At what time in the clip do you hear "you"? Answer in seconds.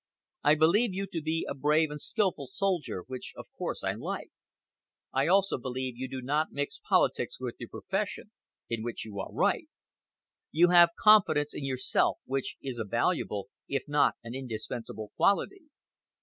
0.95-1.05, 5.95-6.07, 9.05-9.19, 10.49-10.69